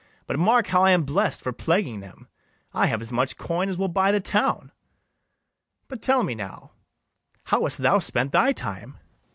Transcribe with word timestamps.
But 0.25 0.39
mark 0.39 0.65
how 0.65 0.83
I 0.83 0.89
am 0.93 1.03
blest 1.03 1.43
for 1.43 1.53
plaguing 1.53 1.99
them; 1.99 2.27
I 2.73 2.87
have 2.87 3.03
as 3.03 3.11
much 3.11 3.37
coin 3.37 3.69
as 3.69 3.77
will 3.77 3.87
buy 3.87 4.11
the 4.11 4.19
town. 4.19 4.71
But 5.87 6.01
tell 6.01 6.23
me 6.23 6.33
now, 6.33 6.71
how 7.43 7.61
hast 7.65 7.77
thou 7.77 7.99
spent 7.99 8.31
thy 8.31 8.51
time? 8.51 8.93
ITHAMORE. 8.97 8.99